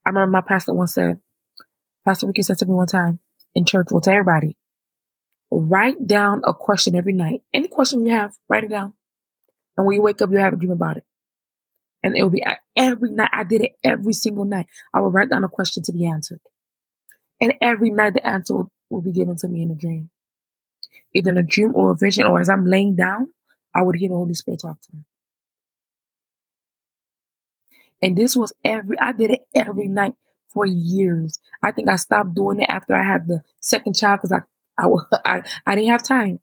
I 0.04 0.08
remember 0.08 0.32
my 0.32 0.40
pastor 0.40 0.72
once 0.72 0.94
said, 0.94 1.20
Pastor 2.06 2.26
Ricky 2.26 2.40
said 2.42 2.56
to 2.58 2.66
me 2.66 2.72
one 2.72 2.86
time 2.86 3.20
in 3.54 3.66
church, 3.66 3.88
well, 3.90 4.00
to 4.00 4.10
everybody, 4.10 4.56
write 5.50 6.06
down 6.06 6.40
a 6.44 6.54
question 6.54 6.96
every 6.96 7.12
night. 7.12 7.42
Any 7.52 7.68
question 7.68 8.06
you 8.06 8.12
have, 8.12 8.32
write 8.48 8.64
it 8.64 8.70
down. 8.70 8.94
And 9.76 9.86
when 9.86 9.94
you 9.96 10.02
wake 10.02 10.22
up, 10.22 10.30
you 10.30 10.38
have 10.38 10.54
a 10.54 10.56
dream 10.56 10.72
about 10.72 10.96
it. 10.96 11.04
And 12.02 12.16
it 12.16 12.22
will 12.22 12.30
be 12.30 12.44
every 12.74 13.10
night. 13.10 13.30
I 13.30 13.44
did 13.44 13.60
it 13.60 13.72
every 13.84 14.14
single 14.14 14.46
night. 14.46 14.68
I 14.94 15.00
would 15.00 15.12
write 15.12 15.28
down 15.28 15.44
a 15.44 15.48
question 15.48 15.82
to 15.82 15.92
be 15.92 16.06
answered. 16.06 16.40
And 17.42 17.52
every 17.60 17.90
night 17.90 18.14
the 18.14 18.26
answer 18.26 18.54
will, 18.88 19.02
be 19.02 19.12
given 19.12 19.36
to 19.36 19.48
me 19.48 19.62
in 19.62 19.70
a 19.70 19.74
dream. 19.74 20.08
Either 21.14 21.30
in 21.30 21.38
a 21.38 21.42
dream 21.42 21.72
or 21.74 21.90
a 21.90 21.94
vision, 21.94 22.24
or 22.24 22.40
as 22.40 22.48
I'm 22.48 22.64
laying 22.64 22.96
down, 22.96 23.28
I 23.74 23.82
would 23.82 23.96
hear 23.96 24.08
the 24.08 24.14
Holy 24.14 24.34
Spirit 24.34 24.60
talk 24.60 24.80
to 24.80 24.88
me. 24.96 25.04
And 28.02 28.16
this 28.16 28.36
was 28.36 28.52
every, 28.64 28.98
I 28.98 29.12
did 29.12 29.30
it 29.30 29.46
every 29.54 29.88
night 29.88 30.14
for 30.48 30.66
years. 30.66 31.38
I 31.62 31.70
think 31.70 31.88
I 31.88 31.96
stopped 31.96 32.34
doing 32.34 32.60
it 32.60 32.70
after 32.70 32.94
I 32.94 33.04
had 33.04 33.26
the 33.26 33.42
second 33.60 33.94
child 33.94 34.20
because 34.20 34.32
I, 34.32 34.82
I, 34.82 34.88
I, 35.24 35.42
I 35.66 35.74
didn't 35.74 35.90
have 35.90 36.02
time. 36.02 36.40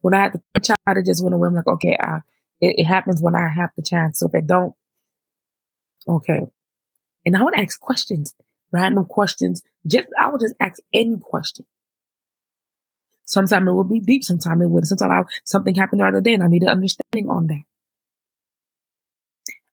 When 0.00 0.14
I 0.14 0.22
had 0.22 0.40
the 0.54 0.60
child, 0.60 0.78
I 0.86 1.02
just 1.04 1.22
went 1.22 1.34
away. 1.34 1.48
I'm 1.48 1.54
like, 1.54 1.66
okay, 1.66 1.96
uh, 1.96 2.20
it, 2.60 2.78
it 2.78 2.84
happens 2.84 3.20
when 3.20 3.34
I 3.34 3.48
have 3.48 3.70
the 3.76 3.82
chance. 3.82 4.20
So 4.20 4.26
if 4.26 4.34
I 4.34 4.40
don't, 4.40 4.74
okay. 6.06 6.40
And 7.24 7.36
I 7.36 7.42
would 7.42 7.54
ask 7.54 7.80
questions, 7.80 8.34
random 8.70 9.04
questions. 9.04 9.62
Just 9.86 10.08
I 10.18 10.28
would 10.28 10.40
just 10.40 10.54
ask 10.60 10.80
any 10.92 11.16
question. 11.18 11.66
Sometimes 13.24 13.68
it 13.68 13.72
would 13.72 13.88
be 13.88 14.00
deep. 14.00 14.24
Sometimes 14.24 14.62
it 14.62 14.66
would. 14.68 14.86
Sometimes 14.86 15.26
I, 15.26 15.40
something 15.44 15.74
happened 15.74 16.00
the 16.00 16.06
other 16.06 16.20
day 16.20 16.34
and 16.34 16.42
I 16.42 16.48
need 16.48 16.62
an 16.62 16.68
understanding 16.68 17.30
on 17.30 17.46
that. 17.48 17.62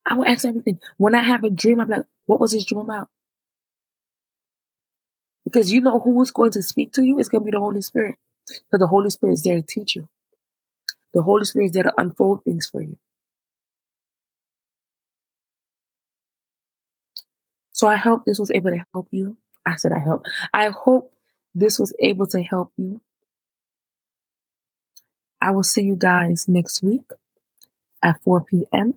I 0.09 0.15
will 0.15 0.25
ask 0.25 0.43
everything. 0.43 0.79
When 0.97 1.15
I 1.15 1.21
have 1.21 1.43
a 1.43 1.51
dream, 1.51 1.79
I'm 1.79 1.89
like, 1.89 2.05
what 2.25 2.39
was 2.39 2.51
this 2.51 2.65
dream 2.65 2.81
about? 2.81 3.09
Because 5.45 5.71
you 5.71 5.81
know 5.81 5.99
who 5.99 6.21
is 6.21 6.31
going 6.31 6.51
to 6.51 6.63
speak 6.63 6.91
to 6.93 7.03
you? 7.03 7.19
It's 7.19 7.29
going 7.29 7.43
to 7.43 7.45
be 7.45 7.51
the 7.51 7.59
Holy 7.59 7.81
Spirit. 7.81 8.15
Because 8.47 8.79
the 8.79 8.87
Holy 8.87 9.11
Spirit 9.11 9.33
is 9.33 9.43
there 9.43 9.55
to 9.55 9.61
teach 9.61 9.95
you. 9.95 10.09
The 11.13 11.21
Holy 11.21 11.45
Spirit 11.45 11.67
is 11.67 11.71
there 11.73 11.83
to 11.83 11.93
unfold 11.97 12.43
things 12.43 12.67
for 12.67 12.81
you. 12.81 12.97
So 17.71 17.87
I 17.87 17.95
hope 17.95 18.25
this 18.25 18.39
was 18.39 18.51
able 18.51 18.71
to 18.71 18.85
help 18.93 19.07
you. 19.11 19.37
I 19.65 19.75
said 19.75 19.91
I 19.93 19.99
hope. 19.99 20.25
I 20.53 20.69
hope 20.69 21.13
this 21.55 21.79
was 21.79 21.93
able 21.99 22.27
to 22.27 22.41
help 22.41 22.71
you. 22.77 22.99
I 25.41 25.51
will 25.51 25.63
see 25.63 25.83
you 25.83 25.95
guys 25.95 26.47
next 26.47 26.83
week 26.83 27.03
at 28.03 28.21
4 28.23 28.41
p.m. 28.41 28.95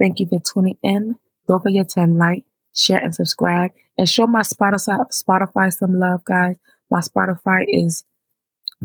Thank 0.00 0.20
you 0.20 0.26
for 0.26 0.40
tuning 0.40 0.78
in. 0.82 1.16
Don't 1.46 1.62
forget 1.62 1.90
to 1.90 2.06
like, 2.06 2.44
share, 2.74 2.98
and 2.98 3.14
subscribe. 3.14 3.72
And 3.98 4.08
show 4.08 4.26
my 4.26 4.40
Spotify, 4.40 5.06
Spotify 5.12 5.72
some 5.72 5.98
love, 6.00 6.24
guys. 6.24 6.56
My 6.90 7.00
Spotify 7.00 7.66
is 7.68 8.04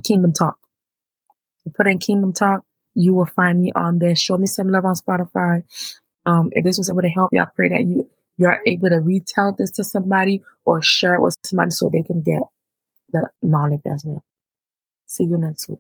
Kingdom 0.04 0.34
Talk. 0.34 0.60
You 1.66 1.72
put 1.72 1.88
in 1.88 2.00
Kingdom 2.00 2.34
Talk, 2.34 2.66
you 2.96 3.14
will 3.14 3.28
find 3.28 3.62
me 3.62 3.72
on 3.76 4.00
there. 4.00 4.16
Show 4.16 4.38
me 4.38 4.48
some 4.48 4.70
love 4.70 4.86
on 4.86 4.96
Spotify. 4.96 5.64
Um, 6.26 6.50
if 6.54 6.64
this 6.66 6.78
was 6.78 6.90
able 6.90 7.04
to 7.04 7.10
help 7.10 7.32
you, 7.34 7.42
I 7.42 7.46
pray 7.56 7.70
that 7.70 7.86
you 7.86 8.10
you're 8.38 8.62
able 8.66 8.90
to 8.90 8.98
retell 8.98 9.56
this 9.58 9.72
to 9.72 9.84
somebody 9.86 10.44
or 10.66 10.82
share 10.82 11.16
it 11.16 11.22
with 11.22 11.38
somebody 11.44 11.72
so 11.72 11.90
they 11.90 12.04
can 12.04 12.22
get 12.22 12.42
the 13.14 13.30
knowledge 13.42 13.82
as 13.86 14.04
well. 14.06 14.26
See 15.06 15.24
you 15.24 15.38
next 15.38 15.70
week. 15.70 15.80